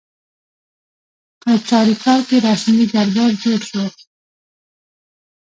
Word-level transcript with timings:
په 1.41 1.51
چاریکار 1.67 2.19
کې 2.27 2.37
رسمي 2.47 2.85
دربار 2.93 3.31
جوړ 3.43 3.59
شو. 3.69 3.83